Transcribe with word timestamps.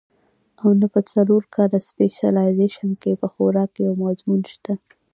او 0.61 0.67
نۀ 0.79 0.87
پۀ 0.93 0.99
څلور 1.11 1.43
کاله 1.55 1.79
سپېشلائزېشن 1.89 2.89
کښې 3.01 3.13
پۀ 3.19 3.27
خوراک 3.33 3.71
يو 3.85 3.91
مضمون 4.03 4.41
شته 4.53 4.73